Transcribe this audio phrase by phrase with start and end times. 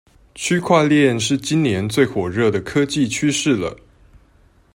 [0.33, 3.77] 區塊鏈是今年最火熱的科技趨勢了